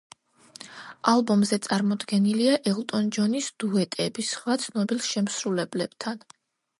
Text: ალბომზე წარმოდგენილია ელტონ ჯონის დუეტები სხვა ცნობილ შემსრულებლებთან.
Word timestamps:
ალბომზე 1.11 1.59
წარმოდგენილია 1.67 2.55
ელტონ 2.71 3.11
ჯონის 3.17 3.49
დუეტები 3.65 4.25
სხვა 4.31 4.57
ცნობილ 4.65 5.05
შემსრულებლებთან. 5.09 6.25